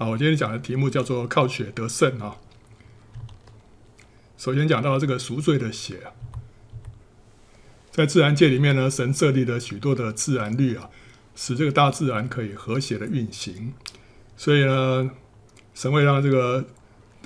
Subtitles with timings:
[0.00, 2.36] 好，我今天讲的题目叫做“靠血得胜”啊。
[4.36, 6.12] 首先讲到这个赎罪的血，
[7.90, 10.88] 在自然界里面呢，神设立了许多的自然律啊，
[11.34, 13.74] 使这个大自然可以和谐的运行。
[14.36, 15.10] 所以呢，
[15.74, 16.64] 神会让这个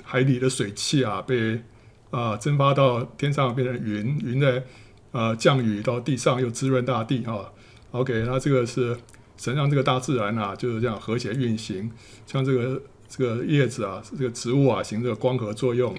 [0.03, 1.61] 海底的水汽啊被
[2.09, 4.63] 啊蒸发到天上，变成云，云在
[5.11, 7.53] 啊降雨到地上，又滋润大地啊。
[7.91, 8.97] OK，那这个是
[9.43, 11.91] 神让这个大自然啊就是这样和谐运行，
[12.25, 15.93] 像这个这个叶子啊，这个植物啊，行这个光合作用，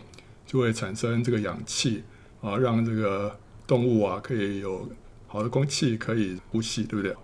[0.47, 2.03] 就会产生这个氧气
[2.41, 4.89] 啊，让这个动物啊可以有
[5.27, 7.15] 好的空气可以呼吸，对不对？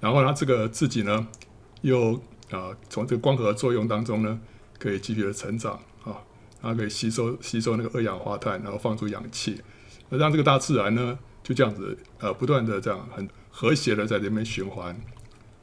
[0.00, 1.26] 然后它这个自己呢，
[1.80, 2.12] 又
[2.50, 4.38] 啊从这个光合作用当中呢，
[4.78, 6.20] 可以继续的成长啊，
[6.60, 9.58] 它可以吸收吸收那个二氧化碳，然后放出氧气，
[10.10, 13.26] 让这个大自然呢就这样子呃不断的这样很。
[13.52, 14.96] 和谐的在这边循环，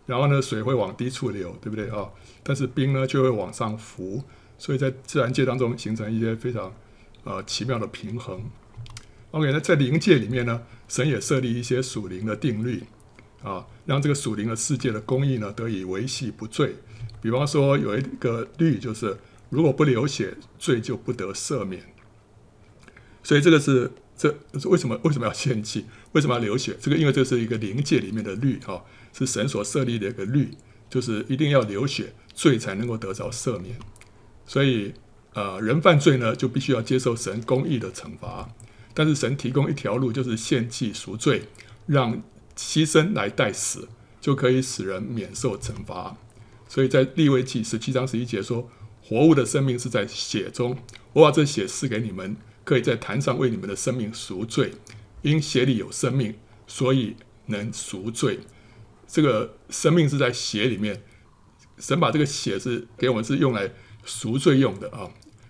[0.08, 2.10] 然后呢，水会往低处流，对不对啊？
[2.42, 4.24] 但是冰呢就会往上浮，
[4.58, 6.74] 所以在自然界当中形成一些非常
[7.26, 8.42] 呃奇妙的平衡。
[9.32, 12.84] OK，那在灵界里面呢，神也设立一些属灵的定律
[13.44, 16.76] 啊，让这个属灵的世界的公义呢得以维系不坠。
[17.22, 19.18] 比方说有一个律就是，
[19.50, 21.84] 如果不流血，罪就不得赦免。
[23.22, 23.92] 所以这个是。
[24.20, 25.00] 这是为什么？
[25.04, 25.86] 为什么要献祭？
[26.14, 26.76] 为什么要流血？
[26.82, 28.82] 这个因为这是一个灵界里面的律啊，
[29.18, 30.52] 是神所设立的一个律，
[30.90, 33.78] 就是一定要流血，罪才能够得着赦免。
[34.46, 34.94] 所以，
[35.34, 38.50] 呃，人犯罪呢，就必须要接受神公义的惩罚。
[38.94, 41.44] 但是神提供一条路，就是献祭赎罪，
[41.86, 42.22] 让
[42.56, 43.88] 牺牲来代死，
[44.20, 46.18] 就可以使人免受惩罚。
[46.68, 48.70] 所以在利未记十七章十一节说
[49.02, 50.78] ：“活物的生命是在血中，
[51.14, 52.36] 我把这血赐给你们。”
[52.68, 54.74] 可以在坛上为你们的生命赎罪，
[55.22, 56.36] 因血里有生命，
[56.68, 58.42] 所以能赎罪。
[59.08, 61.02] 这个生命是在血里面，
[61.80, 63.72] 神把这个血是给我们是用来
[64.06, 65.10] 赎罪用的啊，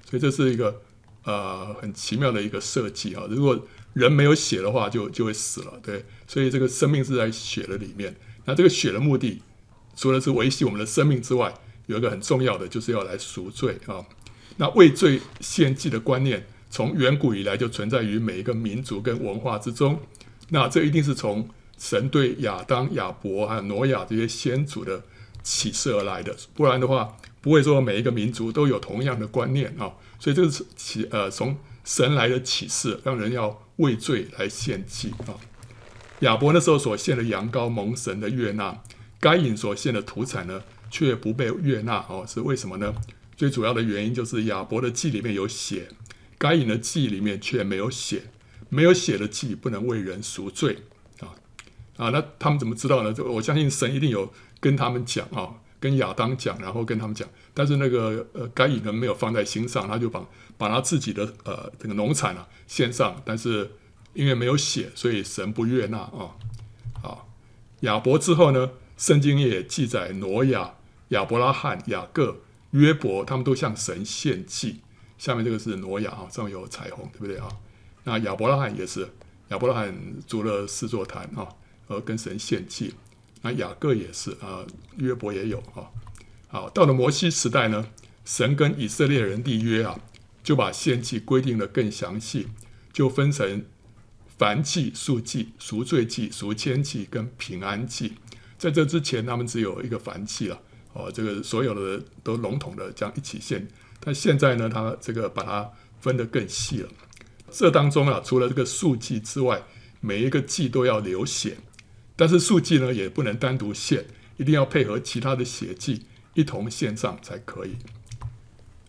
[0.09, 0.81] 所以这是一个
[1.23, 3.23] 呃很奇妙的一个设计啊。
[3.29, 5.79] 如果人没有血的话就，就会死了。
[5.83, 8.15] 对，所以这个生命是在血的里面。
[8.45, 9.41] 那这个血的目的，
[9.95, 11.53] 除了是维系我们的生命之外，
[11.87, 14.05] 有一个很重要的，就是要来赎罪啊。
[14.57, 16.45] 那为罪献祭的观念。
[16.69, 19.97] 从远古以来就存在于每一个民族跟文化之中，
[20.49, 25.03] 那这一定是从神对亚当、亚伯还有挪亚这些先祖的
[25.43, 29.93] 启示而来的，不然的话不会说每一个民族都有同样的观念啊。
[30.19, 35.37] 所以这个是启呃从神来的启示，让人要畏罪来献祭啊。
[36.21, 38.81] 亚伯那时候所献的羊羔蒙神的悦纳，
[39.19, 42.93] 该隐所献的土产呢却不被悦纳哦，是为什么呢？
[43.35, 45.89] 最主要的原因就是亚伯的祭里面有血。
[46.39, 48.23] 该隐的祭里面却没有血，
[48.69, 50.79] 没有血的祭不能为人赎罪
[51.97, 52.09] 啊！
[52.09, 53.11] 那他们怎么知道呢？
[53.11, 55.49] 就我相信神一定有跟他们讲啊，
[55.79, 57.27] 跟亚当讲，然后跟他们讲。
[57.53, 60.23] 但是那个呃，该隐呢没有放在心上，他就把
[60.57, 63.71] 把他自己的呃这个农产啊献上，但是
[64.13, 66.35] 因为没有血，所以神不悦纳啊。
[67.01, 67.27] 好，
[67.81, 70.75] 亚伯之后呢，圣经也记载挪亚、
[71.09, 72.37] 亚伯拉罕、雅各、
[72.71, 74.81] 约伯，他们都向神献祭。
[75.17, 77.49] 下面这个是挪亚啊，上面有彩虹，对不对啊？
[78.03, 79.09] 那亚伯拉罕也是，
[79.49, 79.93] 亚伯拉罕
[80.27, 81.47] 筑了四座坛啊，
[81.87, 82.93] 呃，跟神献祭。
[83.41, 84.65] 那雅各也是啊，
[84.97, 85.87] 约伯也有啊。
[86.47, 87.87] 好，到了摩西时代呢，
[88.25, 89.99] 神跟以色列人立约啊，
[90.43, 92.47] 就把献祭规定得更详细，
[92.91, 93.63] 就分成
[94.39, 98.13] 燔祭、素祭、赎罪祭、赎愆祭跟平安祭。
[98.57, 100.59] 在这之前，他们只有一个燔祭了，
[100.93, 103.67] 哦，这个所有的都笼统的这样一起献。
[103.99, 105.69] 但现在呢，他这个把它
[106.01, 106.89] 分得更细了。
[107.51, 109.61] 这当中啊，除了这个素祭之外，
[110.01, 111.57] 每一个祭都要流血。
[112.17, 114.03] 但是素祭呢，也不能单独献，
[114.35, 117.77] 一定要配合其他的血祭一同献上才可以。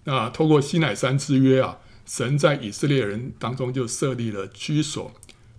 [0.05, 5.13] 那透过西乃山之约啊，神在以色列人当中就设立了居所，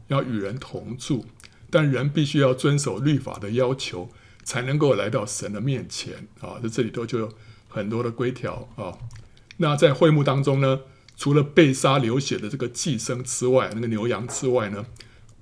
[0.08, 1.26] 要与人同住，
[1.70, 4.10] 但人必须要遵守律法的要求，
[4.44, 6.58] 才能够来到神的面前啊。
[6.64, 7.32] 在这里头就有
[7.68, 8.98] 很多的规条啊。
[9.58, 10.80] 那在会幕当中呢，
[11.16, 14.88] 除了被杀流血的这个祭牲之外，那个牛羊之外呢，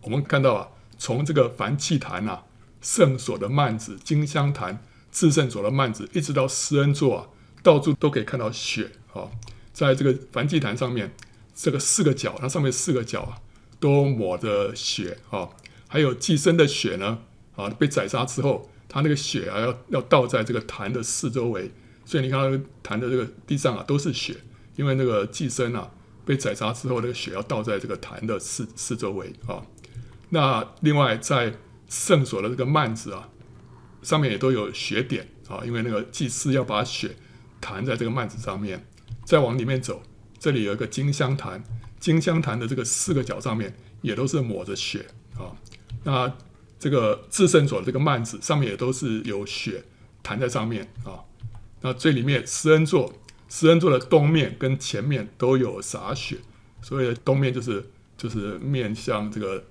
[0.02, 2.44] 我们看到啊，从这个燔祭坛啊、
[2.82, 7.28] 圣所的幔子、金香坛、至圣所的幔子，一直到施恩座啊，
[7.64, 9.30] 到处都可以看到血啊。
[9.74, 11.14] 在这个燔祭坛上面，
[11.56, 13.38] 这个四个角，它上面四个角啊，
[13.80, 15.50] 都抹着血啊。
[15.88, 17.20] 还有祭牲的血呢，
[17.56, 21.72] 啊，被宰杀之后，它那个血啊，要要倒在这个坛的四周围。
[22.06, 24.36] 所以你看到坛的这个地上啊，都是血，
[24.76, 25.92] 因为那个祭牲啊
[26.26, 29.62] 被宰杀之后，那个血要倒在这个坛的四四周围啊。
[30.30, 31.54] 那另外在
[31.88, 33.30] 圣所的这个幔子啊，
[34.02, 37.16] 上面也都有血点啊，因为那个祭司要把血
[37.62, 38.86] 弹在这个幔子上面，
[39.26, 40.04] 再往里面走，
[40.38, 41.64] 这里有一个金香坛，
[42.00, 45.06] 金香坛的这个四个角上面也都是抹着血
[45.38, 45.56] 啊。
[46.04, 46.34] 那
[46.78, 49.84] 这个至圣所的这个幔子上面也都是有血
[50.22, 51.24] 弹在上面啊。
[51.82, 53.14] 那最里面施恩座，
[53.48, 56.38] 施恩座的东面跟前面都有洒血，
[56.82, 59.64] 所以东面就是就是面向这个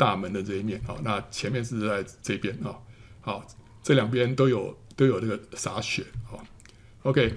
[0.00, 0.96] 大门的这一面啊。
[1.04, 2.72] 那前面是在这边啊。
[3.20, 3.46] 好，
[3.82, 6.40] 这两边都有都有这个洒血啊。
[7.02, 7.34] OK，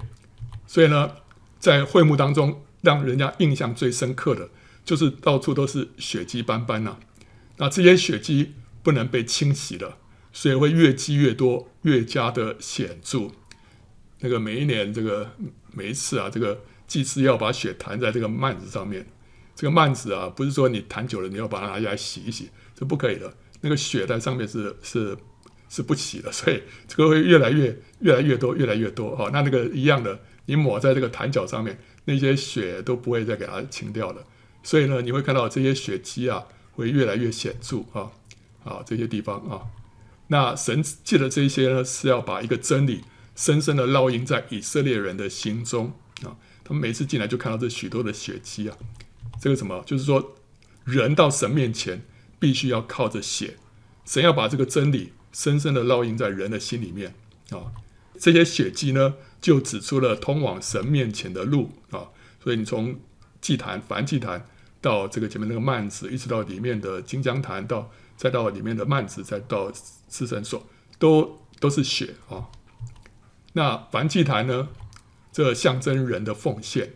[0.66, 1.12] 所以呢，
[1.58, 4.48] 在会幕当中，让人家印象最深刻的
[4.82, 6.96] 就是到处都是血迹斑斑呐、
[7.58, 9.98] 那这些血迹不能被清洗的，
[10.32, 13.30] 所以会越积越多，越加的显著。
[14.20, 15.30] 那个每一年这个
[15.72, 19.06] 每一次啊，这个祭司要把血弹在这个幔子上面。
[19.64, 23.34] 这个幔子啊，不是说你弹久了你要把它拿下来洗一洗，这不可以的。
[23.62, 25.16] 那个血在上面是是
[25.70, 29.30] 是不洗的， 所以这个会越来越越来越多，越来越多啊。
[29.32, 34.22] 那那个一样的，你抹在这个弹脚上面，那些血都不会再给它清掉了。
[34.62, 36.44] 所以呢，你会看到这些血迹啊。
[36.76, 38.10] 会越来越显著啊
[38.64, 39.62] 啊，这些地方啊，
[40.26, 43.02] 那神借的这些呢，是要把一个真理
[43.36, 45.92] 深深的烙印在以色列人的心中
[46.24, 46.36] 啊。
[46.64, 48.76] 他们每次进来就看到这许多的血迹啊，
[49.40, 49.82] 这个什么？
[49.86, 50.36] 就是说，
[50.84, 52.02] 人到神面前
[52.38, 53.56] 必须要靠着血，
[54.04, 57.14] 神要把这个真理深深的烙印在人的心里面
[57.50, 57.72] 啊。
[58.18, 62.08] 这些血迹呢，就指出了通往神面前的路啊。
[62.42, 62.98] 所以你从
[63.40, 64.46] 祭坛，凡祭坛。
[64.80, 69.72] 到这个前面那个幔子，一直到里面的金江坛，到再到里面的幔子，再到
[70.10, 70.62] 至圣所，
[70.98, 72.44] 都都是血啊。
[73.54, 74.68] 那凡祭坛呢，
[75.32, 76.86] 这象征人的奉献；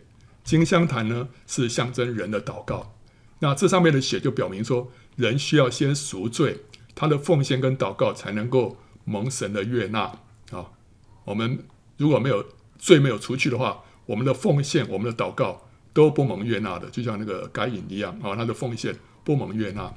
[0.43, 2.95] 金香坛呢，是象征人的祷告。
[3.39, 6.61] 那这上面的血就表明说，人需要先赎罪，
[6.95, 10.19] 他的奉献跟祷告才能够蒙神的悦纳
[10.51, 10.71] 啊。
[11.25, 11.65] 我们
[11.97, 12.45] 如果没有
[12.77, 15.65] 罪没有除去的话，我们的奉献，我们的祷告。
[15.91, 19.91] 都不蒙悦纳的，就像那个该隐一样啊，他的奉献不蒙悦纳。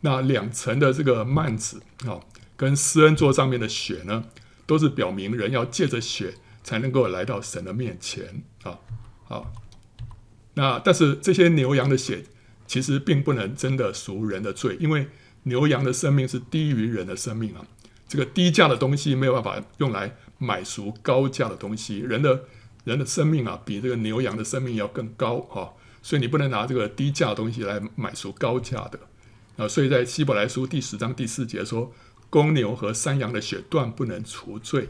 [0.00, 2.18] 那两层的这个幔子啊，
[2.56, 4.24] 跟施恩座上面的血呢，
[4.66, 6.34] 都是表明人要借着血
[6.64, 8.76] 才能够来到神的面前啊。
[9.24, 9.52] 好，
[10.54, 12.24] 那但是这些牛羊的血
[12.66, 15.08] 其实并不能真的赎人的罪，因为
[15.44, 17.66] 牛羊的生命是低于人的生命啊。
[18.08, 22.44] 这个低价的东西没有办法用来买赎高价的东西，人的。
[22.84, 25.72] 人的生命啊，比这个牛羊的生命要更高哈，
[26.02, 28.98] 所以你不能拿这个低价的东西来买赎高价的
[29.56, 29.68] 啊。
[29.68, 31.92] 所以在希伯来书第十章第四节说，
[32.28, 34.88] 公牛和山羊的血断不能除罪。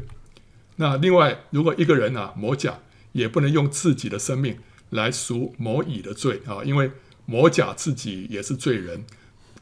[0.76, 2.78] 那另外，如果一个人啊抹甲，
[3.12, 4.56] 也不能用自己的生命
[4.92, 6.92] 来赎某乙的罪啊，因为
[7.26, 9.04] 某甲自己也是罪人，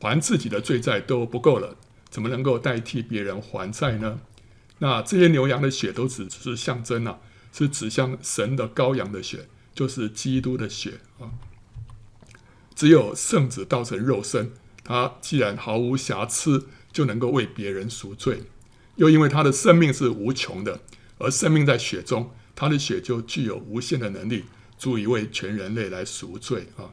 [0.01, 1.77] 还自己的罪债都不够了，
[2.09, 4.21] 怎么能够代替别人还债呢？
[4.79, 7.19] 那这些牛羊的血都只是象征啊。
[7.53, 11.35] 是指向神的羔羊的血，就是基督的血啊。
[12.77, 14.53] 只有圣子道成肉身，
[14.85, 18.45] 他既然毫无瑕疵，就能够为别人赎罪。
[18.95, 20.81] 又因为他的生命是无穷的，
[21.19, 24.45] 而生命在血中，他的血就具有无限的能力，
[24.81, 26.89] 足以为全人类来赎罪啊。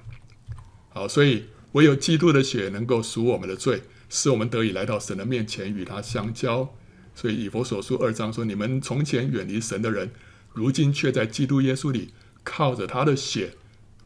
[0.89, 6.75] 好，所以唯有基督的血能够赎我们的罪，使我们得以来到神的面前与他相交。
[7.15, 10.11] 所以以弗所书二章说：“你们从前远离神的人。”
[10.53, 12.09] 如今却在基督耶稣里
[12.43, 13.53] 靠着他的血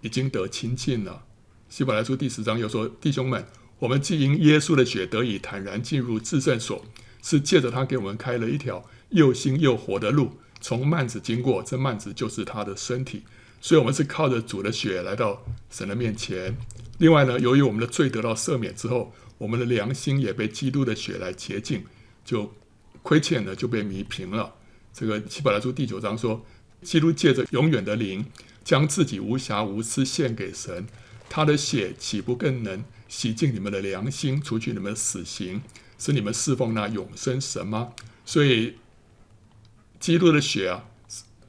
[0.02, 1.24] 已经得亲近了。
[1.70, 3.46] 希伯来书第十章又说：“弟兄们，
[3.80, 6.86] 我们既因耶稣的血得以坦然进入至圣所，
[7.24, 11.64] 是借着他给我们开了一条又新又活的路，从幔子经过。
[11.64, 13.24] 这幔子就是他的身体，
[13.62, 16.58] 所以我们是靠着主的血来到神的面前。
[16.98, 21.86] 另外呢，由于我们的罪得到赦免之后，我们的良心也被基督的血来洁净，
[22.26, 22.52] 就
[23.02, 24.56] 亏欠呢就被弥平了。”
[24.94, 26.46] 这个希伯来书第九章说，
[26.82, 28.26] 基督借着永远的灵，
[28.64, 30.86] 将自己无瑕无疵献给神，
[31.30, 35.62] 他的血岂不更能洗净你们的良心，除去你们的死刑，
[35.98, 37.94] 使你们侍奉那永生神吗？
[38.26, 38.76] 所以，
[40.00, 40.86] 基督的血啊，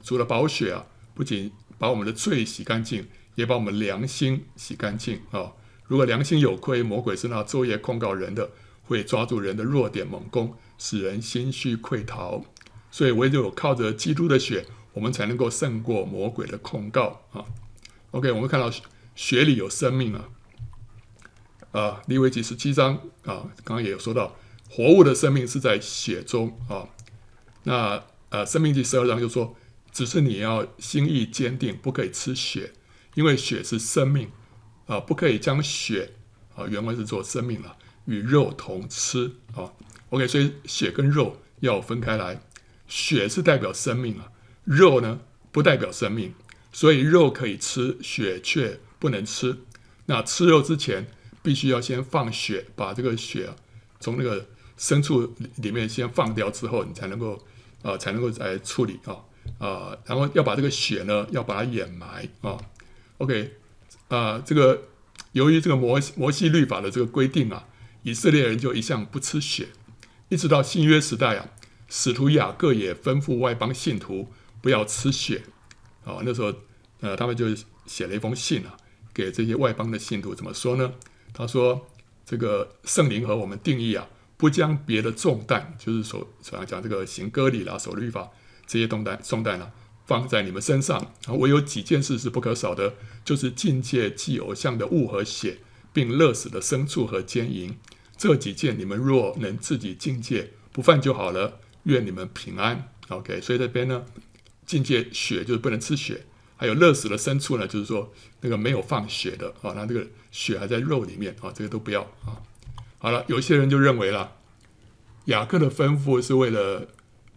[0.03, 1.51] 除了宝血啊，不仅
[1.83, 5.51] 把我们的罪洗干净，也把我们良心洗干净啊。
[5.85, 8.51] 如果良心有亏，魔鬼是那昼夜控告人的，
[8.83, 12.45] 会抓住人的弱点猛攻，使人心虚溃逃。
[12.89, 17.43] 所以唯有靠着基督的血，我们才能够胜过魔鬼的控告啊。
[18.11, 18.71] OK，我们看到
[19.13, 20.29] 血里有生命啊。
[21.73, 24.37] 啊，利未记十七章啊，刚刚也有说到，
[24.69, 26.87] 活物的生命是在血中啊。
[27.63, 29.53] 那呃，生命记十二章就说，
[29.93, 32.73] 只是你要心意坚定，不可以吃血，
[33.13, 34.29] 因为血是生命
[34.87, 36.13] 啊，不可以将血
[36.55, 39.71] 啊，原文是做生命了，与肉同吃啊。
[40.09, 42.41] OK，所以血跟肉要分开来。
[42.87, 44.31] 血是代表生命啊，
[44.63, 45.21] 肉呢
[45.51, 46.33] 不代表生命，
[46.71, 49.57] 所以肉可以吃，血却不能吃。
[50.07, 51.07] 那吃肉之前，
[51.41, 53.49] 必须要先放血，把这个血
[53.99, 54.47] 从那个
[54.77, 57.41] 牲畜里面先放掉之后，你才能够
[57.83, 59.17] 啊、才能够来处理啊
[59.59, 62.57] 啊、然后要把这个血呢要把它掩埋啊。
[63.17, 63.53] OK
[64.09, 64.83] 啊、这个
[65.31, 67.67] 由于这个摩摩西律法的这个规定啊，
[68.03, 69.69] 以色列人就一向不吃血，
[70.29, 71.49] 一直到新约时代啊，
[71.87, 74.29] 使徒雅各也吩咐外邦信徒
[74.61, 75.43] 不要吃血
[76.03, 76.17] 啊。
[76.23, 76.53] 那时候
[77.01, 77.47] 呃，他们就
[77.85, 78.77] 写了一封信啊。
[79.15, 80.91] 给这些外邦的信徒怎么说呢？
[81.33, 81.85] 他说
[82.25, 84.07] ：“这个圣灵和我们定义啊，
[84.37, 88.31] 不将别的重担，就是说，讲讲这个行割礼啦、守律法
[88.73, 89.71] 这些重担重担啊，
[90.07, 90.97] 放在你们身上。
[91.27, 95.59] 啊，唯有几件事是不可少的，就是禁戒祭偶像的物和血，
[95.93, 97.77] 并勒死的牲畜和奸淫。
[98.17, 101.59] 这几件你们若能自己禁戒，不犯就好了。
[101.83, 102.89] 愿你们平安。
[103.09, 104.05] OK，所以这边呢，
[104.65, 106.25] 禁戒血就是不能吃血。”
[106.57, 108.11] 还有勒死的牲畜呢，就是说
[108.41, 112.41] 那个没有放血的啊，那这个血还在肉里面啊，这个都不要啊。
[112.97, 114.37] 好了，有些人就认为了，
[115.25, 116.87] 雅各的吩咐是为了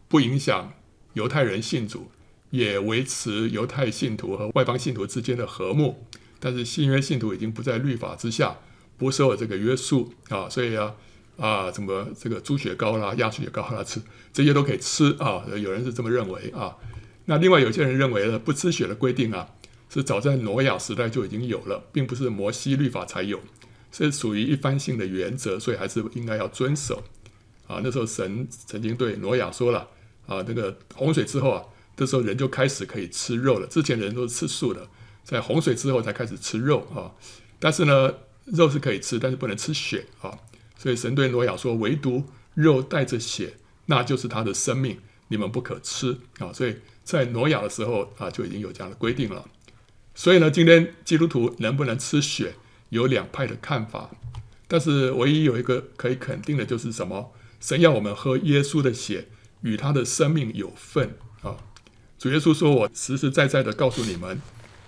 [0.07, 0.73] 不影响
[1.17, 2.11] 犹太人信主，
[2.51, 6.05] 也维持犹太信徒和外邦信徒之间的和睦。
[6.39, 8.59] 但是新约信徒已经不在律法之下，
[8.99, 10.95] 不受这个约束啊，所以啊
[11.39, 13.99] 啊，什么这个猪血糕啦、鸭血糕啦吃
[14.31, 15.43] 这些都可以吃啊？
[15.57, 16.77] 有人是这么认为啊。
[17.25, 19.49] 那另外有些人认为呢，不吃血的规定啊，
[19.89, 23.41] 是早在挪亚时代就已经有了，并不是摩西律法才有，
[23.91, 27.03] 是属于一般性的原则，所以还是应该要遵守。
[27.67, 29.89] 啊，那时候神曾经对挪亚说了，
[30.27, 31.65] 啊，那个洪水之后啊，
[31.97, 33.67] 这时候人就开始可以吃肉了。
[33.67, 34.89] 之前人都是吃素的，
[35.25, 37.13] 在洪水之后才开始吃肉啊。
[37.59, 38.15] 但是呢，
[38.45, 40.39] 肉是可以吃，但是不能吃血啊。
[40.77, 43.55] 所以神对挪亚说，唯独肉带着血，
[43.87, 46.53] 那就是他的生命，你们不可吃啊。
[46.53, 46.77] 所以。
[47.07, 49.49] 在挪亚的时候啊，就已经有这样的规定了。
[50.17, 52.55] 所以呢，今天基督徒能不能吃血，
[52.89, 54.11] 有两派的看法。
[54.67, 57.33] 但是唯一有一个可以肯定的就是什么？
[57.61, 59.29] 神要我们喝耶稣的血，
[59.63, 61.57] 与他的生命有份啊。
[62.19, 64.41] 主耶稣说：“我实实在在的告诉你们，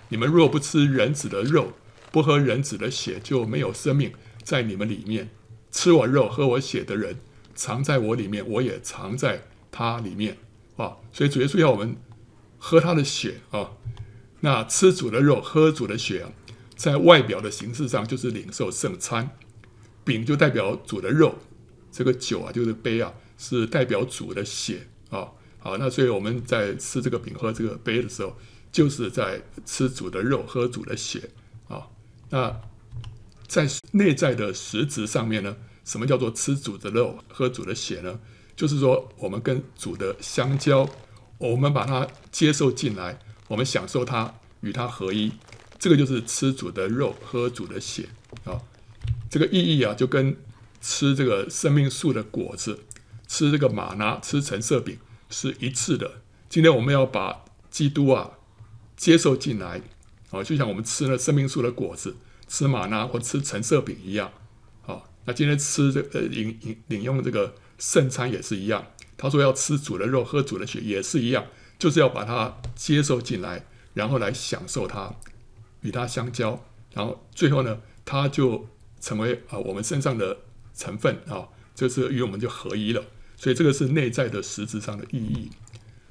[0.09, 1.73] 你们若不吃人子的肉，
[2.11, 5.29] 不喝人子的血，就没有生命在你们里面。
[5.71, 7.17] 吃我肉、喝我血的人，
[7.55, 10.37] 藏在我里面，我也藏在他里面。”
[10.77, 11.95] 啊，所以主耶稣要我们。
[12.61, 13.71] 喝他的血啊，
[14.41, 16.29] 那吃主的肉，喝主的血啊，
[16.75, 19.29] 在外表的形式上就是领受圣餐，
[20.03, 21.35] 饼就代表主的肉，
[21.89, 25.31] 这个酒啊就是杯啊，是代表主的血啊。
[25.57, 28.37] 好，那所以我们在吃这个饼、喝这个杯的时候，
[28.71, 31.31] 就是在吃主的肉、喝主的血
[31.67, 31.87] 啊。
[32.29, 32.61] 那
[33.47, 38.19] 在内在的实质上面呢，什么叫做吃主的肉、喝主的血呢？
[38.55, 40.87] 就是说我们跟主的相交。
[41.39, 43.17] 我们把它接受进来，
[43.47, 45.31] 我们享受它，与它合一，
[45.77, 48.09] 这个就是吃主的肉，喝主的血
[48.43, 48.59] 啊。
[49.29, 50.35] 这个意义啊，就跟
[50.81, 52.77] 吃这个生命树的果子，
[53.29, 54.97] 吃这个玛拿，吃橙色饼
[55.29, 56.21] 是一次的。
[56.49, 58.31] 今天我们要把基督啊
[58.97, 59.81] 接受进来
[60.31, 62.17] 啊，就像我们吃了生命树的果子，
[62.47, 64.31] 吃玛拿或吃橙色饼一样
[64.87, 65.03] 啊。
[65.25, 68.85] 那今天吃这个饮饮饮用这个圣餐也是一样。
[69.15, 71.45] 他说要吃主的肉，喝主的血也是一样，
[71.77, 75.13] 就是要把它接受进来，然后来享受它，
[75.81, 78.67] 与它相交，然后最后呢，它就
[78.99, 80.35] 成为啊我们身上的
[80.73, 83.03] 成分啊，就是与我们就合一了。
[83.39, 85.49] 所以这个是内在的实质上的意义。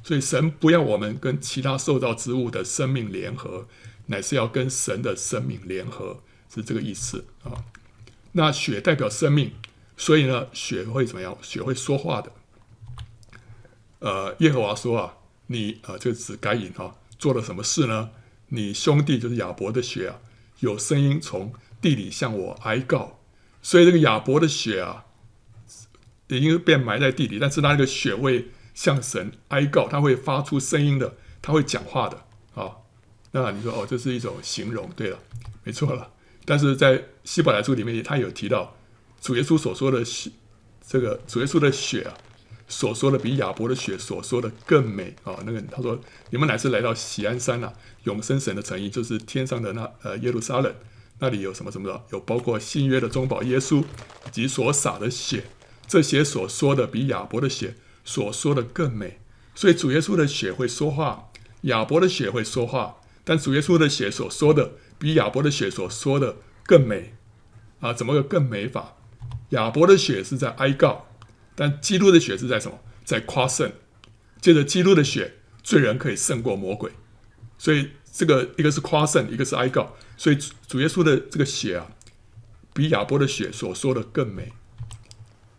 [0.02, 3.68] 所以神不要我们跟其他受造之物的生命联合，
[4.06, 7.66] 乃是要跟神的生命联合，是这个意思啊。
[8.32, 9.52] 那血代表生命，
[9.99, 11.37] 所以呢，血会怎么样？
[11.42, 12.32] 血会说话的。
[13.99, 15.14] 呃，耶和华说啊，
[15.49, 18.11] 你呃，这个指该隐哈，做了什么事呢？
[18.49, 20.20] 你兄弟就是亚伯的血啊，
[20.61, 23.20] 有声音从地里向我哀告，
[23.61, 25.04] 所以这个亚伯的血啊，
[26.28, 32.70] 已经被埋在地里，但是他那个血会向神哀告，他会发出声音的，他会讲话的啊、
[33.32, 35.18] 那你说哦，这是一种形容，对了，
[35.64, 36.11] 没错了。
[36.44, 38.76] 但是在希伯来书里面，他有提到
[39.20, 40.30] 主耶稣所说的血，
[40.87, 42.14] 这个主耶稣的血啊。
[42.70, 45.35] 所说的比亚伯的血所说的更美啊！
[45.47, 47.73] 那个他说：“你们乃是来到喜安山呐、
[48.04, 50.75] 永生神的诚意，就是天上的那呃耶路撒冷，
[51.18, 52.04] 那里有什么什么的？
[52.12, 55.44] 有包括新约的中保耶稣以及所洒的血，
[55.88, 59.18] 这些所说的比亚伯的血所说的更美。
[59.54, 61.30] 所以主耶稣的血会说话，
[61.62, 67.14] 亚伯的血会说话，但主耶稣的血所说的比亚伯的血所说的更美
[67.80, 67.92] 啊！
[67.92, 68.97] 怎么个更美法？
[69.50, 71.07] 亚伯的血是在哀告。”
[71.57, 72.78] 但基督的血是在什么？
[73.04, 73.73] 在夸胜。
[74.40, 76.92] 借着基督的血，罪人可以胜过魔鬼
[77.59, 79.97] 所以这个一个是夸胜，一个是哀告。
[80.16, 81.90] 所以主耶稣的这个血啊，
[82.73, 84.52] 比亚伯的血所说的更美。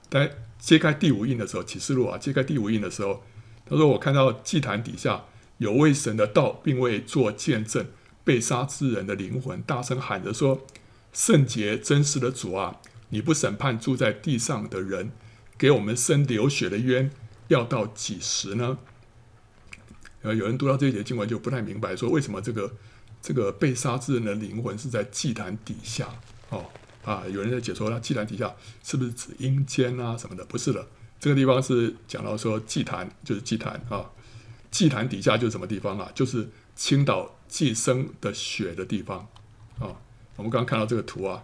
[0.09, 3.23] 在揭开第五印的时候，启示录啊，揭开第五印的时候，
[3.65, 5.25] 他说：“我看到祭坛底下
[5.59, 7.85] 有为神的道，并未做见证
[8.23, 10.65] 被杀之人的灵魂，大声喊着说
[11.13, 12.77] ：‘圣洁真实的主啊，
[13.09, 15.11] 你不审判住在地上的人，
[15.57, 17.11] 给我们生流血的冤，
[17.47, 18.79] 要到几时呢？’”
[20.21, 22.75] 呃，有人读到这一节经文就不太明白，说为什么这个
[23.21, 26.09] 这个被杀之人的灵魂是在祭坛底下？
[26.49, 26.65] 哦，
[27.03, 28.53] 啊，有人在解说，那祭坛底下
[28.83, 30.43] 是不是指阴间啊什么的？
[30.45, 30.87] 不是的，
[31.19, 34.09] 这个地方是讲到说祭坛就是祭坛啊，
[34.69, 36.11] 祭坛底下就是什么地方啊？
[36.13, 39.27] 就是倾倒祭牲的血的地方
[39.79, 39.95] 啊。
[40.35, 41.43] 我们刚看到这个图啊，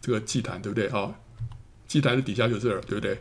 [0.00, 1.14] 这个祭坛对不对啊？
[1.86, 3.20] 祭坛的底下就是这儿，对不对？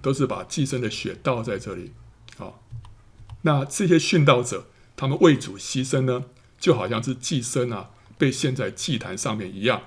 [0.00, 1.92] 都是把祭牲的血倒在这里
[2.38, 2.54] 啊。
[3.42, 4.66] 那这些殉道者，
[4.96, 6.24] 他们为主牺牲呢，
[6.58, 9.82] 就好像是祭牲啊被献在祭坛上面一样。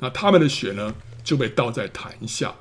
[0.00, 2.54] 那他们的血呢，就被倒在坛下。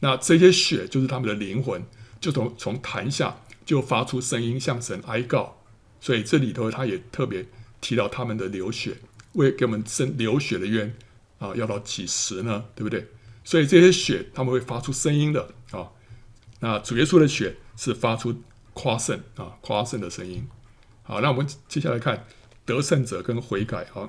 [0.00, 1.84] 那这些血就是他们的灵魂，
[2.18, 5.62] 就从从坛下就发出声音向神哀告。
[6.00, 7.46] 所以这里头他也特别
[7.80, 8.96] 提到他们的流血，
[9.32, 10.96] 为给我们生流血的冤
[11.38, 12.64] 啊，要到几时呢？
[12.74, 13.06] 对不对？
[13.44, 15.90] 所以这些血他们会发出声音的啊。
[16.60, 18.42] 那主耶稣的血是发出。
[18.72, 20.46] 夸胜啊，夸胜的声音。
[21.02, 22.24] 好，那我们接下来看
[22.64, 24.08] 得胜者跟悔改啊。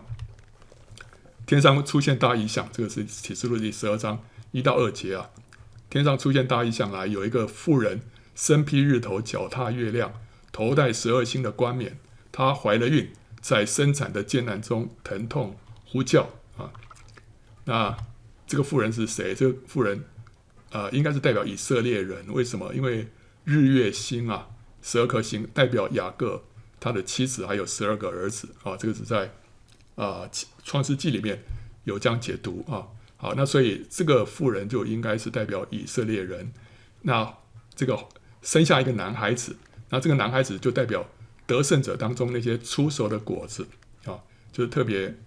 [1.51, 5.29] 天上出现大异象，这个是启示录第十二章一到二节啊。
[5.89, 7.99] 天上出现大异象来，有一个妇人
[8.33, 10.13] 身披日头，脚踏月亮，
[10.53, 11.99] 头戴十二星的冠冕。
[12.31, 16.71] 她怀了孕，在生产的艰难中疼痛呼叫啊。
[17.65, 17.97] 那
[18.47, 19.35] 这个妇人是谁？
[19.35, 20.05] 这个妇人
[20.69, 22.27] 啊、呃，应该是代表以色列人。
[22.29, 22.73] 为什么？
[22.73, 23.09] 因为
[23.43, 24.47] 日月星啊。
[24.81, 26.45] 十二颗星代表雅各，
[26.79, 29.33] 他的妻子还有十二个儿子啊，这个是在
[29.95, 30.29] 啊
[30.63, 31.43] 创世纪里面
[31.83, 32.87] 有这样解读啊。
[33.17, 36.51] 好，那所以这个妇人就应该是代表以色列人。
[37.01, 37.37] 那
[37.75, 38.07] 这个
[38.41, 39.55] 生下一个男孩子，
[39.89, 41.07] 那这个男孩子就代表
[41.45, 43.67] 得胜者当中那些出熟的果子
[44.05, 44.19] 啊，
[44.51, 45.17] 就是特别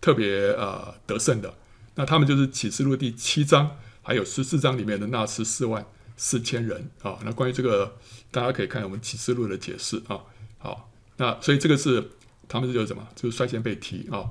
[0.00, 1.54] 特别呃得胜的。
[1.94, 5.84] 那他们就是启示录第七章还有十四章里面的那十四万
[6.16, 7.18] 四千人啊。
[7.24, 7.96] 那关于这个。
[8.34, 10.18] 大家可以看我们启示录的解释啊，
[10.58, 12.10] 好，那所以这个是
[12.48, 13.06] 他们就是什么？
[13.14, 14.28] 就是率先被提啊。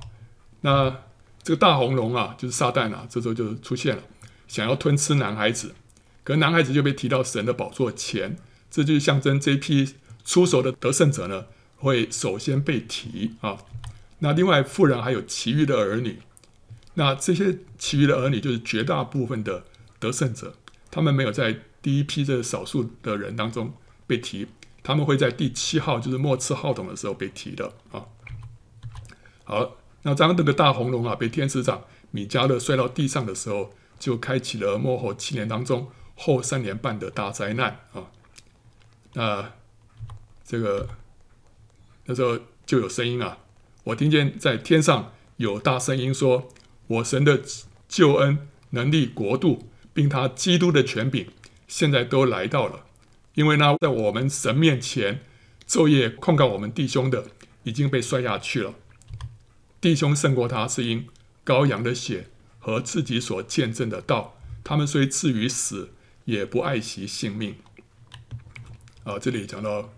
[0.64, 1.04] 那
[1.44, 4.04] 这个大红龙啊，就是撒旦啊，这时候就出现了，
[4.48, 5.76] 想要吞吃男孩子，
[6.24, 8.38] 可男孩子就被提到神的宝座前，
[8.70, 9.94] 这就象征这批
[10.26, 11.46] 出手的得胜者呢，
[11.78, 13.58] 会首先被提啊。
[14.20, 16.20] 那另外妇人还有其余的儿女，
[16.96, 19.66] 那这些其余的儿女就是绝大部分的
[20.00, 20.56] 得胜者，
[20.90, 23.74] 他们没有在第一批这少数的人当中。
[24.06, 24.48] 被提，
[24.84, 28.04] 他们会在第七号，就是末次号筒的时候被提的啊。
[29.46, 38.12] 好，那当这个大红龙啊被天使长米迦勒摔到地上的时候，就开启了末后七年当中后三年半的大灾难啊。
[39.14, 39.54] 那
[40.46, 40.90] 这个
[42.06, 43.38] 那时候就有声音啊，
[43.86, 46.50] 我听见在天上有大声音说
[46.88, 47.42] ：“我神的
[47.88, 51.28] 救恩、能力、国度，并他基督的权柄，
[51.68, 52.86] 现在都来到了。”
[53.36, 55.22] 因为呢，在我们神面前
[55.68, 57.26] 昼夜控告我们弟兄的，
[57.64, 58.74] 已经被摔下去了。
[59.84, 61.10] 弟兄胜过他，是因
[61.46, 64.40] 羔羊的血和自己所见证的道。
[64.64, 65.90] 他们虽至于死，
[66.24, 67.58] 也不爱惜性命。
[69.04, 69.94] 啊，这里讲到，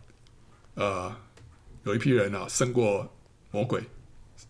[0.74, 1.16] 呃，
[1.84, 3.14] 有一批人啊胜过
[3.52, 3.84] 魔鬼，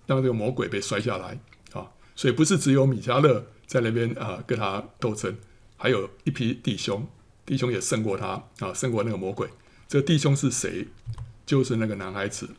[0.07, 1.37] 让这个魔鬼被摔下来
[1.73, 1.91] 啊。
[2.15, 5.35] 所以不是只有米迦勒在那边啊跟他斗争，
[5.75, 7.05] 还有一批弟兄。
[7.45, 9.49] 弟兄也胜过他啊，胜过那个魔鬼。
[9.89, 10.87] 这弟兄是谁？
[11.45, 12.51] 就是那个男孩子，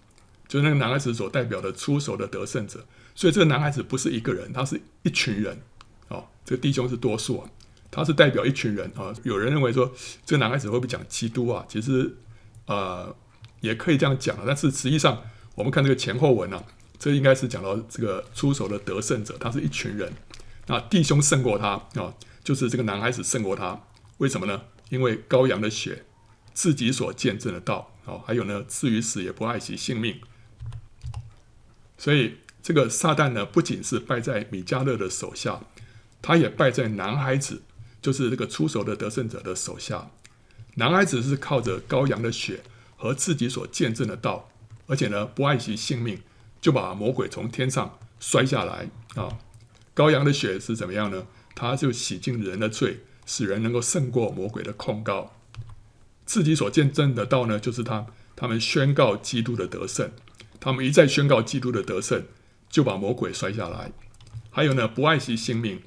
[0.49, 2.85] 就是那个男孩子所代表的出手的得胜者。
[3.15, 5.59] 所以这个男孩子不是一个人，他是一群人。
[6.09, 7.51] 哦，这个弟兄是多数啊，
[7.91, 9.13] 他是代表一群人啊。
[9.23, 9.91] 有人认为说，
[10.25, 11.65] 这个男孩子会不会讲基督啊？
[11.69, 12.17] 其实，
[12.67, 13.17] 呃，
[13.61, 14.45] 也可以这样讲啊。
[14.47, 15.23] 但是实际上，
[15.55, 16.63] 我们看这个前后文啊，
[16.99, 20.13] 这应该是讲到这个出手的得胜者，他是一群人。
[20.67, 23.81] 那弟兄胜过他啊，就是这个男孩子胜过他。
[24.19, 24.63] 为什么呢？
[24.91, 26.05] 因为羔羊的血，
[26.53, 30.21] 自己所见证的道，哦，还有呢，至于死也不爱惜性命。
[31.99, 35.61] 所以这个撒旦呢，不仅是败在米迦勒的手下，
[36.21, 37.63] 他也败在男孩子，
[38.01, 40.11] 就是这个出手的得胜者的手下。
[40.75, 42.63] 男孩子是靠着羔羊的血
[42.97, 44.51] 和自己所见证的道，
[44.87, 46.21] 而且呢，不爱惜性命，
[46.61, 49.39] 就把魔鬼从天上摔下来啊。
[49.95, 51.27] 羔羊的血是怎么样呢？
[51.55, 53.01] 他就洗净人的罪。
[53.29, 55.35] 使人能够胜过魔鬼的控告，
[56.25, 58.07] 自己所见证的道呢，就是他
[58.37, 60.13] 他们宣告基督的得胜
[60.67, 62.25] 他们一再宣告基督的得胜，
[62.69, 63.93] 就把魔鬼摔下来。
[64.51, 65.81] 还有呢，不爱惜性命，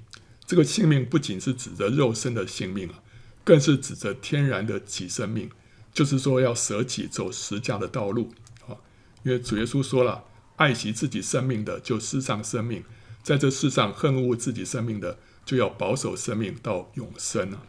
[0.46, 3.04] 这个性命不仅是指着肉身的性命啊，
[3.44, 5.50] 更是指着天然的己生命，
[5.92, 8.32] 就是说要舍己走十架的道路
[8.70, 8.80] 啊。
[9.24, 10.24] 因为主耶稣说了，
[10.56, 12.82] 爱惜自己生命的就失丧生命，
[13.22, 17.64] 在这世上恨恶自己生命的，就要保守生命到永生啊。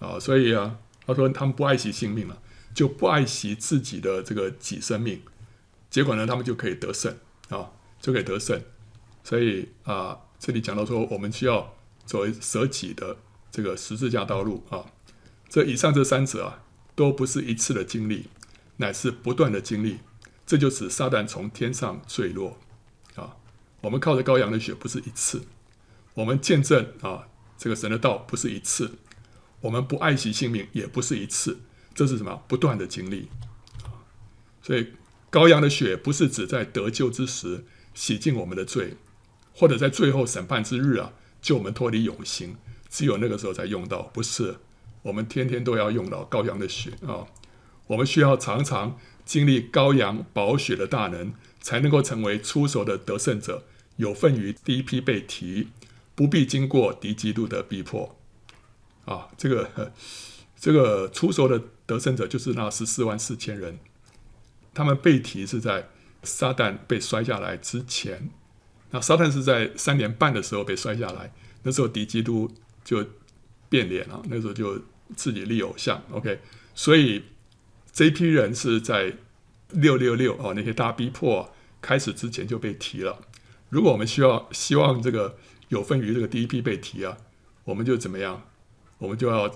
[0.00, 0.76] 啊，所以啊，
[1.06, 2.42] 他说他们不爱惜性命了，
[2.74, 5.22] 就不爱惜自己的这个己生命，
[5.92, 7.14] 结果呢，他们就可以得胜
[7.50, 8.60] 啊，就可以得胜。
[9.22, 11.76] 所以啊，这里讲到说，我们需要
[12.06, 13.18] 作为舍己的
[13.50, 14.86] 这个十字架道路啊。
[15.50, 18.28] 这以上这三者啊，都不是一次的经历，
[18.78, 19.98] 乃是不断的经历。
[20.46, 22.58] 这就使撒旦从天上坠落
[23.14, 23.36] 啊。
[23.82, 25.42] 我们靠着羔羊的血不是一次，
[26.14, 27.28] 我们见证啊
[27.58, 28.92] 这个神的道不是一次，
[29.60, 31.60] 我们不爱惜性命也不是一次，
[31.94, 32.42] 这是什么？
[32.48, 33.28] 不断的经历
[33.84, 34.00] 啊。
[34.62, 34.94] 所以
[35.32, 38.94] 羔羊的血不是指在得救之时洗净我们的罪。
[39.54, 42.56] 或者在最后审判之日啊，救我们脱离永刑，
[42.88, 44.56] 只有那个时候才用到，不是？
[45.02, 47.26] 我们天天都要用到羔羊的血啊！
[47.88, 53.64] 我们需要常常经历羔羊宝血的大能，才能够成为出手的得胜者，
[53.96, 55.68] 有份于第一批被提，
[56.14, 58.16] 不必经过敌基督的逼迫
[59.04, 59.28] 啊！
[59.36, 59.92] 这个
[60.58, 63.78] 这个出手的得胜者就是那十四万四千人，
[64.74, 65.88] 他们被提是在
[66.22, 68.30] 撒旦被摔下来之前。
[68.90, 71.32] 那撒旦是在三年半的时候被摔下来，
[71.62, 72.50] 那时候敌基督
[72.84, 73.04] 就
[73.68, 74.82] 变脸了，那时候就
[75.16, 76.02] 自己立偶像。
[76.10, 76.40] OK，
[76.74, 77.24] 所以
[77.92, 79.14] 这批人是在
[79.70, 83.20] 六六六啊那些大逼迫开始之前就被提了。
[83.70, 87.16] 如果我们需要希望这个有份于这个第一批被提啊，
[87.64, 88.46] 我们就怎么样？
[88.98, 89.50] 我们就要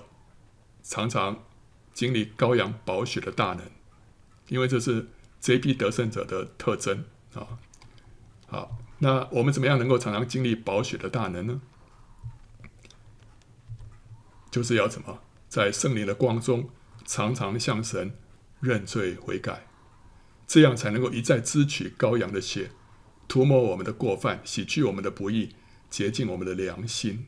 [0.81, 1.45] 常常
[1.93, 3.61] 经历羔羊宝血的大能，
[4.47, 5.07] 因为这是
[5.39, 7.59] 这一批得胜者的特征啊。
[8.47, 8.77] 好。
[8.99, 11.61] 那我们怎么样能够常常经历宝血的大能呢？
[14.49, 16.71] 就是要怎么在圣灵的光中
[17.05, 18.17] 常常向神
[18.59, 19.67] 认罪悔改，
[20.47, 22.71] 这样才能够一再支取羔羊的血，
[23.27, 25.53] 涂抹我们的过犯，洗去我们的不义，
[25.91, 27.27] 洁净我们的良心。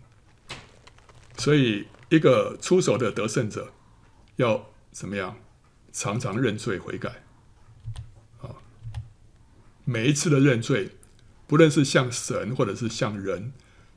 [1.38, 3.72] 所以，一个出手的得胜者
[4.38, 5.38] 要怎么样？
[5.92, 7.24] 常常认罪悔改。
[8.42, 8.56] 啊，
[9.86, 10.92] 每一次的认罪。
[11.48, 13.54] 不论是向神或者是向人，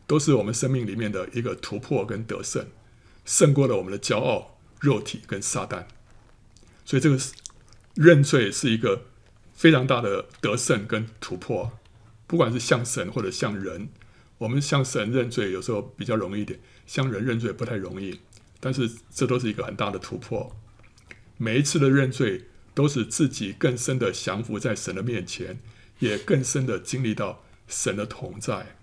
[0.07, 2.67] 都是我们生命里面的一个突破跟得胜，
[3.27, 5.85] 胜过了我们的骄傲、肉体跟撒旦。
[6.87, 7.19] 所以这个
[7.93, 9.03] 认罪是一个
[9.53, 11.73] 非常大的得胜跟突破。
[12.27, 13.91] 不管是向神或者向人，
[14.39, 18.19] 我们向神认罪有时候比较容易一点，向人认罪不太容易。
[18.61, 20.57] 但是这都是一个很大的突破。
[21.43, 25.59] 每一次的认罪，都使自己更深的降服在神的面前。
[25.99, 28.75] 也更深的经历到神的同在。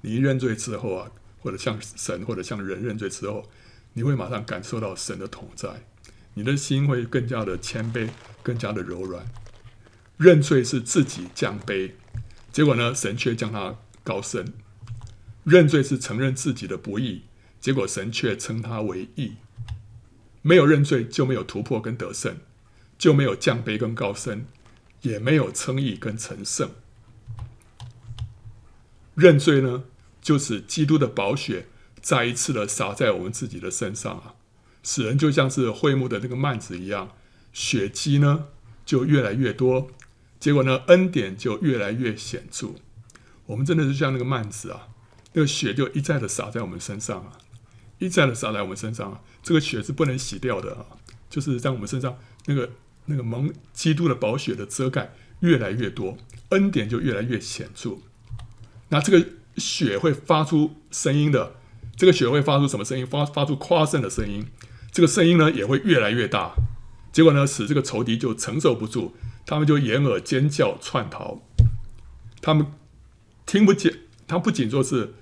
[0.00, 3.50] 你一认罪之后啊，或者向神或者向人认罪之后，
[3.92, 5.84] 你会马上感受到神的同在，
[6.32, 8.08] 你的心会更加的谦卑，
[8.42, 9.26] 更加的柔软。
[10.16, 11.92] 认罪是自己降卑，
[12.50, 14.54] 结果呢，神却将他高升。
[15.44, 17.24] 认罪是承认自己的不义，
[17.60, 19.34] 结果神却称他为义。
[20.42, 22.36] 没有认罪就没有突破跟得胜，
[22.98, 24.46] 就没有降卑跟高升。
[25.02, 26.72] 也没有称义跟成圣，
[29.14, 29.84] 认罪呢，
[30.20, 31.68] 就是基督的宝血
[32.02, 34.34] 再一次的洒在我们自己的身上啊，
[34.82, 37.12] 使人就像是会幕的那个幔子一样，
[37.50, 38.48] 血迹呢
[38.84, 39.90] 就越来越多，
[40.38, 42.74] 结果呢恩典就越来越显著。
[43.46, 44.88] 我们真的是像那个幔子啊，
[45.32, 47.38] 那个血就一再的洒在我们身上啊，
[48.00, 50.84] 一再的洒在我们身上啊，这个血是不能洗掉的啊，
[51.30, 52.68] 就是在我们身上那个。
[53.06, 56.16] 那个蒙基督的宝血的遮盖越来越多，
[56.50, 57.96] 恩典就越来越显著。
[58.90, 61.54] 那这个血会发出声音的，
[61.96, 63.04] 这个血会发出什么声音？
[63.04, 64.46] 发发出夸胜的声音。
[64.92, 66.54] 这个声音呢也会越来越大。
[67.10, 69.12] 结果呢，使这个仇敌就承受不住，
[69.44, 71.42] 他们就掩耳尖叫窜逃。
[72.40, 72.64] 他们
[73.44, 73.92] 听不见，
[74.28, 75.14] 他不仅说是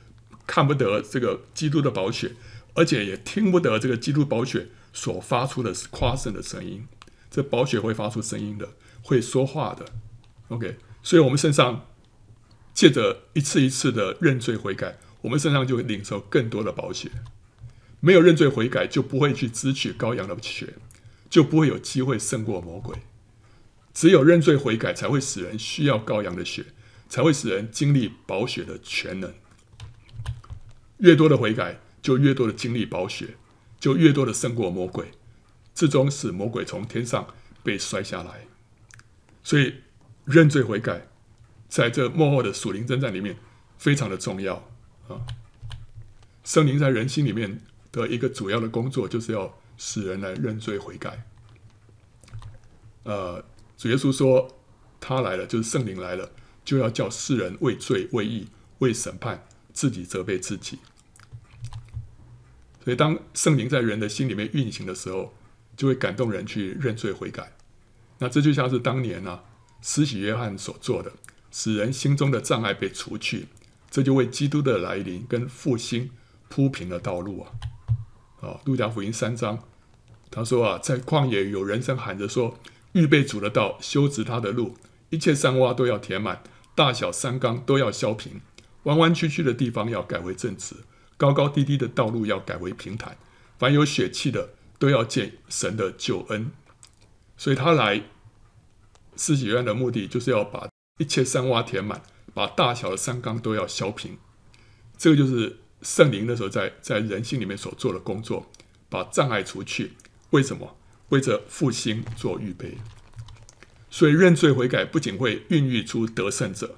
[0.46, 2.32] 看不得这个基督的宝血，
[2.78, 6.86] 而且也听不得这个基督宝血所发出的夸胜的声音。
[7.28, 8.68] 这宝血会发出声音的，
[9.02, 9.86] 会说话的。
[10.46, 11.86] OK，所以，我们身上
[12.72, 17.10] 借着一次一次的认罪悔改，我们身上就会领受更多的宝血。
[17.98, 20.74] 没有认罪悔改，就不会去支取羔羊的血，
[21.28, 22.96] 就不会有机会胜过魔鬼。
[23.92, 26.66] 只有认罪悔改，才会使人需要羔羊的血，
[27.08, 29.34] 才会使人经历宝血的全能。
[30.98, 33.36] 越多的悔改，就越多的经历宝血，
[33.78, 35.10] 就越多的胜过魔鬼。
[35.74, 37.28] 最终使魔鬼从天上
[37.62, 38.46] 被摔下来，
[39.44, 39.74] 所以
[40.24, 41.06] 认罪悔改，
[41.68, 43.36] 在这末后的属灵征战里面
[43.78, 44.56] 非常的重要
[45.06, 45.22] 啊。
[46.42, 47.60] 圣灵在人心里面
[47.92, 51.24] 的一个主要的工作，就是要使人来认罪悔改。
[53.04, 53.44] 呃，
[53.76, 54.58] 主耶稣说
[54.98, 56.32] 他来了，就是圣灵来了，
[56.64, 58.48] 就要叫世人为罪、为义、
[58.80, 60.80] 为审判，自己责备自己。
[62.88, 65.34] 所以，当圣灵在人的心里面运行的时候，
[65.76, 67.52] 就会感动人去认罪悔改。
[68.16, 69.44] 那这就像是当年啊，
[69.82, 71.12] 施洗约翰所做的，
[71.50, 73.48] 使人心中的障碍被除去，
[73.90, 76.08] 这就为基督的来临跟复兴
[76.48, 77.52] 铺平了道路啊。
[78.40, 79.58] 啊，路加福音三章，
[80.30, 82.58] 他说啊，在旷野有人声喊着说
[82.92, 84.78] ：“预备主的道，修直他的路，
[85.10, 86.42] 一切山洼都要填满，
[86.74, 88.40] 大小山冈都要削平，
[88.84, 90.74] 弯弯曲曲的地方要改为正直。”
[91.18, 93.18] 高高低低的道路要改为平坦，
[93.58, 96.50] 凡有血气的都要见神的救恩。
[97.36, 98.02] 所以他来
[99.16, 102.00] 施洗约翰的目的，就是要把一切山洼填满，
[102.32, 104.16] 把大小的山冈都要削平。
[104.96, 108.50] 这个就是圣灵那时候在在人心里面所做的工作，
[108.88, 109.92] 把障碍除去。
[110.30, 110.76] 为什么？
[111.08, 112.78] 为着复兴做预备。
[113.90, 116.76] 所以认罪悔改不仅会孕育出得胜者，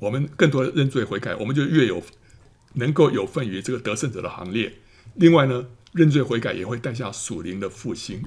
[0.00, 2.02] 我们更多的认罪悔改，我们就越有。
[2.74, 4.74] 能够有份于这个得胜者的行列。
[5.14, 8.22] 另外呢，认罪悔改也会带下属灵的复兴。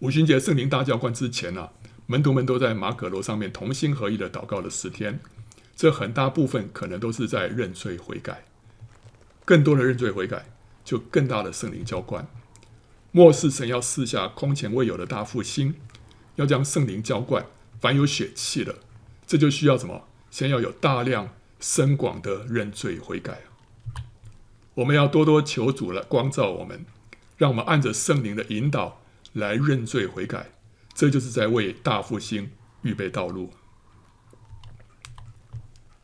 [0.00, 1.72] 五旬节圣灵大浇灌之前呢、啊，
[2.06, 5.20] 门徒们都在马可楼上面同心合意的祷告了十天。
[5.74, 8.44] 这很大部分可能都是在认罪悔改。
[9.44, 10.46] 更多的认罪悔改，
[10.84, 12.26] 就更大的圣灵浇灌。
[13.12, 15.74] 末世神要赐下空前未有的大复兴，
[16.36, 17.46] 要将圣灵浇灌，
[17.80, 18.76] 凡有血气的，
[19.26, 20.08] 这就需要什么？
[20.30, 23.42] 先要有大量深广的认罪悔改。
[24.76, 26.84] 我们要多多求主来光照我们，
[27.36, 29.00] 让我们按着圣灵的引导
[29.32, 30.52] 来认罪悔改，
[30.94, 32.50] 这就是在为大复兴
[32.82, 33.52] 预备道路。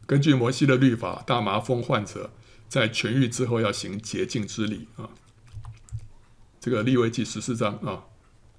[0.06, 2.32] 根据摩西的律法，大麻风患者
[2.66, 5.10] 在痊愈之后要行洁净之礼啊。
[6.58, 8.04] 这个利未记十四章啊，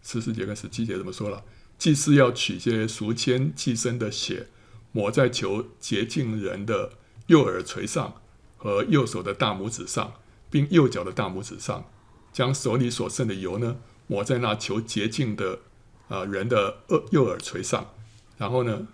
[0.03, 1.43] 十四节跟十七节怎么说了？
[1.79, 4.47] 祭司要取些赎愆祭牲的血，
[4.91, 6.93] 抹在求洁净人的
[7.27, 8.21] 右耳垂上。
[8.63, 10.13] 和右手的大拇指上，
[10.49, 11.83] 并右脚的大拇指上，
[12.31, 13.75] 将手里所剩的油呢，
[14.07, 15.59] 抹在那求洁净的
[16.07, 17.93] 啊、人的右右耳垂上，
[18.37, 18.87] 然后呢，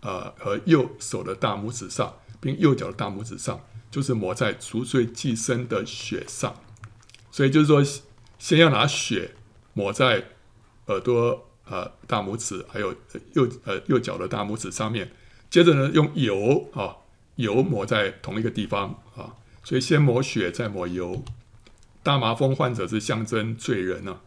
[0.00, 3.58] 呃和右手的大拇指上，并右脚的大拇指上，
[3.90, 6.54] 就是抹在赎罪寄生的血上。
[7.30, 7.82] 所以就是说，
[8.38, 9.34] 先要拿血
[9.72, 10.26] 抹在
[10.88, 12.94] 耳朵、呃大拇指，还有
[13.32, 15.10] 右呃右脚的大拇指上面，
[15.48, 16.99] 接着呢，用油啊。
[17.40, 21.24] 油抹在同一个地方啊，所以先抹血，再抹油。
[22.02, 24.20] 大麻风患者是象征罪人呢、啊，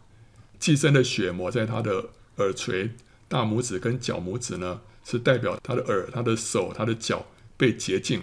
[0.58, 2.90] 祭牲的血抹在他的耳垂、
[3.28, 8.22] 大拇指跟脚拇指呢，是代表他的耳、他的手、他的脚被洁净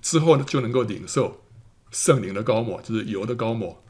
[0.00, 1.42] 之后呢，就能够领受
[1.90, 3.82] 圣灵的膏抹，就是油的膏抹。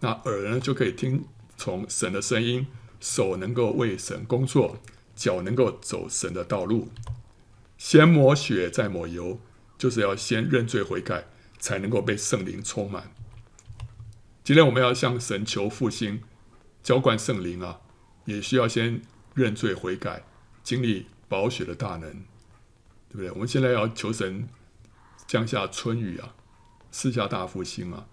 [0.00, 1.24] 那耳呢，就可以听
[1.56, 2.66] 从神的声音，
[3.00, 4.78] 手能够为神工作，
[5.14, 6.88] 脚能够走神的道路。
[7.78, 9.38] 先抹血，再抹油。
[9.82, 11.24] 就是要先认罪悔改，
[11.58, 13.12] 才能够被圣灵充满。
[14.44, 16.22] 今天我们要向神求复兴，
[16.84, 17.80] 浇灌圣灵啊，
[18.24, 19.02] 也需要先
[19.34, 20.22] 认罪悔改，
[20.62, 22.12] 经历宝血的大能，
[23.08, 23.32] 对不对？
[23.32, 24.46] 我们现在要求神
[25.26, 26.32] 降下春雨啊，
[26.92, 28.06] 赐下大复兴啊。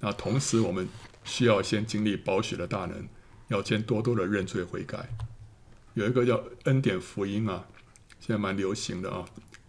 [0.00, 0.86] 那同时我们
[1.24, 3.08] 需要先经历宝血的大能，
[3.48, 5.08] 要先多多的认罪悔改。
[5.94, 7.64] 有一个叫恩典福音啊，
[8.20, 9.24] 现在蛮流行的啊。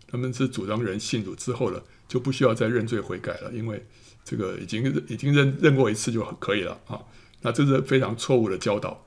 [0.07, 3.85] 他们是主张人信主之后了，就不需要再认罪悔改了，因为
[4.23, 7.01] 这个已经已经认认过一次就可以了啊。
[7.41, 9.05] 那这是非常错误的教导，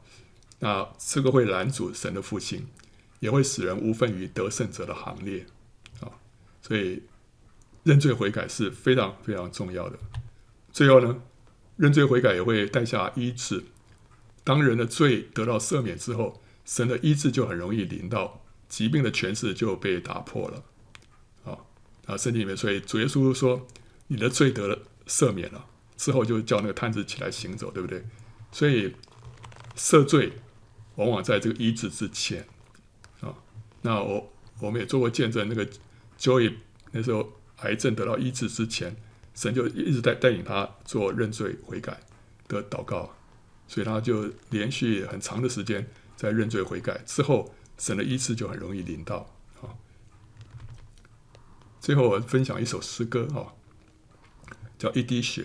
[0.61, 2.69] 那这个会拦阻神的复兴，
[3.19, 5.47] 也会使人无份于得胜者的行列
[6.01, 6.13] 啊。
[6.63, 7.03] 所以
[7.83, 9.99] 认罪悔改是非常非常重要的。
[10.73, 11.23] 最后呢，
[11.77, 13.65] 认罪悔改也会带下医治。
[14.45, 20.63] 当人的罪得到赦免之后，神的医治就很容易临到，疾病的权势就被打破了。
[22.11, 23.68] 啊，圣经里面，所以主耶稣说
[24.09, 25.64] ：“你的罪得了赦免了，
[25.96, 28.05] 之后就叫那个瘫子起来行走，对不对？”
[28.51, 28.92] 所以
[29.77, 30.33] 赦罪
[30.96, 32.44] 往往在这个医治之前
[33.20, 33.33] 啊。
[33.83, 35.64] 那我我们也做过见证，那个
[36.18, 36.53] Joy
[36.90, 38.96] 那时候癌症得到医治之前，
[39.37, 42.01] 神就一直在带领他做认罪悔改
[42.49, 43.14] 的祷告，
[43.68, 49.33] 所以他就连续很长的时间在认罪悔改之后，神的医治就很容易临到。
[51.81, 53.55] 最后，我分享一首诗歌哈，
[54.79, 55.43] 叫《一滴血》。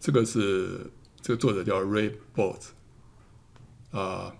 [0.00, 2.68] 这个是这个作者叫 Ray Boltz
[3.90, 4.34] 啊，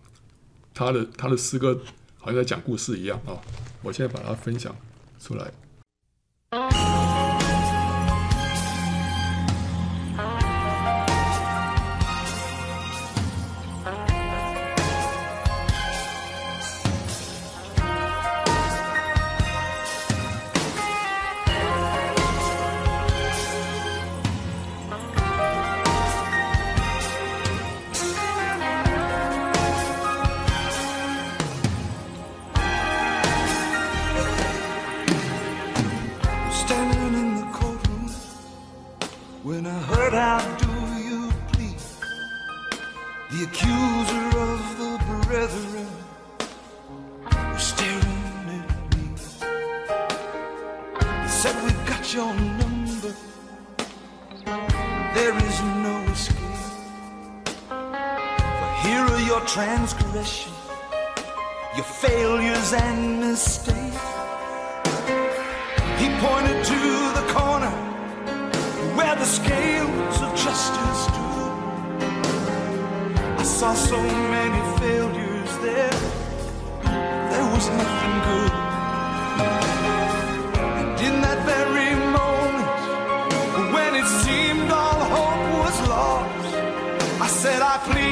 [0.72, 1.78] 他的他的诗歌
[2.16, 3.36] 好像在讲故事一样啊、
[3.82, 4.74] 我现在把它分享
[5.20, 5.52] 出来。
[87.38, 88.07] said I please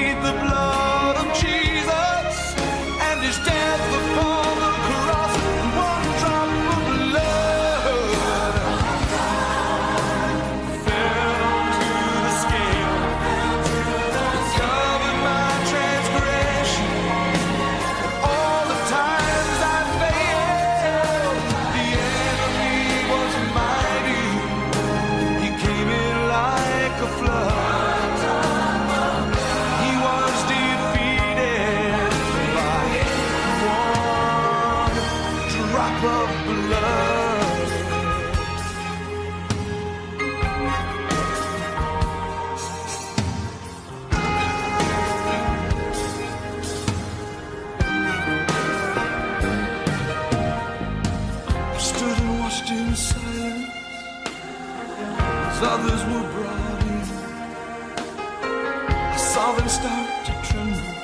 [59.37, 60.95] saw them start to tremble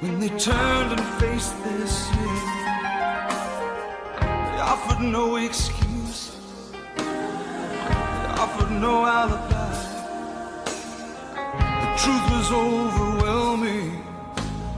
[0.00, 2.36] when they turned and faced their sin.
[4.50, 6.36] They offered no excuse,
[6.96, 9.72] they offered no alibi.
[11.82, 13.90] The truth was overwhelming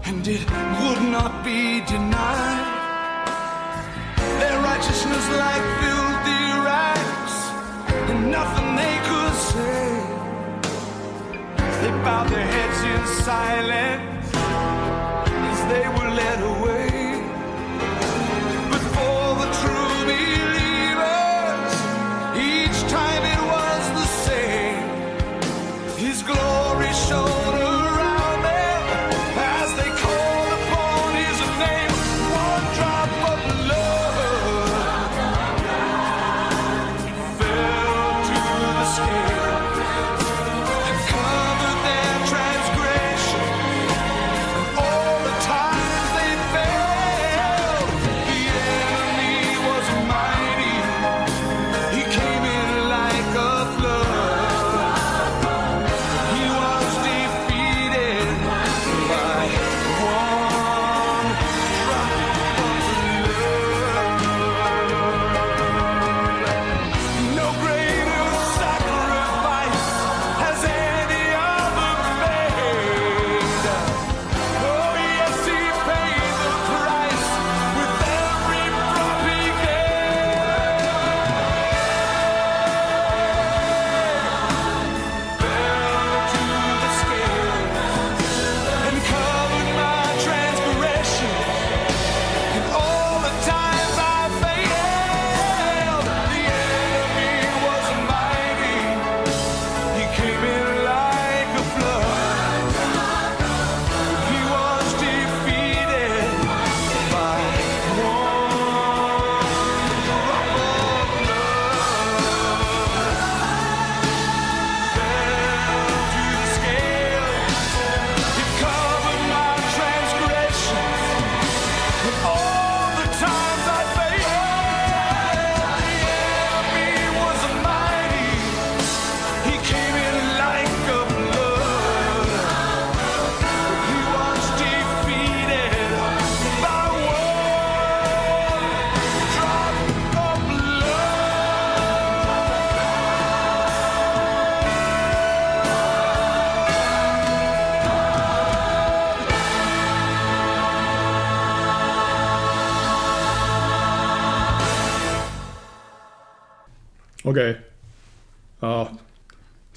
[0.05, 0.45] and it
[0.79, 2.67] would not be denied.
[4.41, 7.35] Their righteousness like filthy rags,
[8.11, 9.91] and nothing they could say
[11.83, 16.02] they bowed their heads in silence as they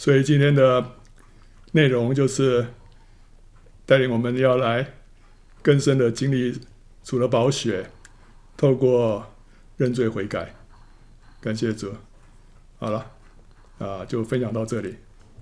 [0.05, 0.91] 所以今天的
[1.71, 2.67] 内容就是
[3.87, 4.93] 带领我们要来
[5.63, 6.61] 更深的经历
[7.03, 7.89] 主的宝血，
[8.55, 9.25] 透过
[9.77, 10.53] 认罪悔改，
[11.41, 11.91] 感谢主。
[12.77, 13.11] 好了，
[13.79, 14.95] 啊，就分享到这里，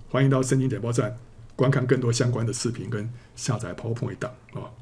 [0.08, 1.14] 欢迎到圣经点播站
[1.54, 4.72] 观看更多相关的视频跟下载 PowerPoint 档啊。